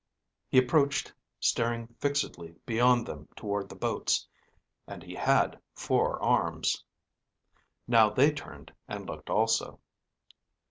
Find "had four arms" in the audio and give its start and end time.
5.13-6.83